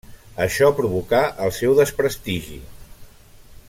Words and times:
Això 0.45 0.69
provocà 0.79 1.21
el 1.47 1.53
seu 1.59 1.77
desprestigi. 1.81 2.61